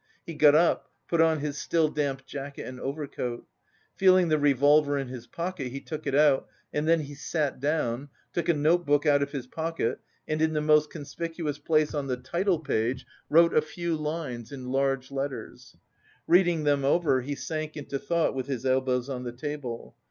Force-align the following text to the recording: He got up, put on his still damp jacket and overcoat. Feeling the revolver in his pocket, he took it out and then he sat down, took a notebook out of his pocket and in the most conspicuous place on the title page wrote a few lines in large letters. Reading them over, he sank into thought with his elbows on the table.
He 0.25 0.33
got 0.33 0.55
up, 0.55 0.89
put 1.07 1.21
on 1.21 1.41
his 1.41 1.59
still 1.59 1.87
damp 1.87 2.25
jacket 2.25 2.63
and 2.63 2.79
overcoat. 2.79 3.45
Feeling 3.95 4.29
the 4.29 4.39
revolver 4.39 4.97
in 4.97 5.09
his 5.09 5.27
pocket, 5.27 5.67
he 5.67 5.79
took 5.79 6.07
it 6.07 6.15
out 6.15 6.47
and 6.73 6.87
then 6.87 7.01
he 7.01 7.13
sat 7.13 7.59
down, 7.59 8.09
took 8.33 8.49
a 8.49 8.55
notebook 8.55 9.05
out 9.05 9.21
of 9.21 9.31
his 9.31 9.45
pocket 9.45 9.99
and 10.27 10.41
in 10.41 10.53
the 10.53 10.59
most 10.59 10.89
conspicuous 10.89 11.59
place 11.59 11.93
on 11.93 12.07
the 12.07 12.17
title 12.17 12.57
page 12.61 13.05
wrote 13.29 13.55
a 13.55 13.61
few 13.61 13.95
lines 13.95 14.51
in 14.51 14.69
large 14.71 15.11
letters. 15.11 15.75
Reading 16.25 16.63
them 16.63 16.83
over, 16.83 17.21
he 17.21 17.35
sank 17.35 17.77
into 17.77 17.99
thought 17.99 18.33
with 18.33 18.47
his 18.47 18.65
elbows 18.65 19.07
on 19.07 19.21
the 19.21 19.31
table. 19.31 19.95